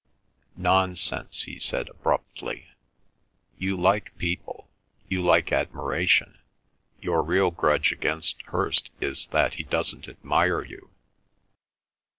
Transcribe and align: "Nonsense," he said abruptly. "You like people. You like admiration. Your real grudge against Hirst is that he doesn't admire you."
"Nonsense," 0.57 1.43
he 1.43 1.59
said 1.59 1.87
abruptly. 1.87 2.65
"You 3.59 3.77
like 3.79 4.17
people. 4.17 4.67
You 5.07 5.21
like 5.21 5.51
admiration. 5.51 6.39
Your 6.99 7.21
real 7.21 7.51
grudge 7.51 7.91
against 7.91 8.41
Hirst 8.47 8.89
is 8.99 9.27
that 9.27 9.53
he 9.61 9.63
doesn't 9.63 10.07
admire 10.07 10.65
you." 10.65 10.89